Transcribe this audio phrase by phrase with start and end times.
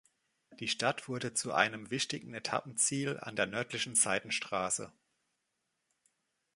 [0.59, 4.91] Die Stadt wurde zu einem wichtigen Etappenziel an der nördlichen Seidenstraße.